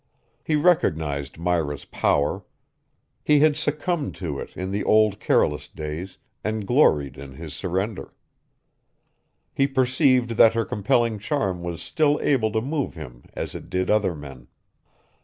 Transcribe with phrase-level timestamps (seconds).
[0.43, 2.43] He recognized Myra's power.
[3.23, 8.11] He had succumbed to it in the old careless days and gloried in his surrender.
[9.53, 13.91] He perceived that her compelling charm was still able to move him as it did
[13.91, 14.47] other men.